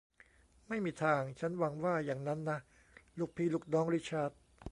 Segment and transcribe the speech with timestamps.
[0.67, 2.59] ไม่มีทาง ฉันหวังว่าอย่างนั้นนะ
[3.19, 4.31] ลูกพี่ลูกน้องริชาร์ด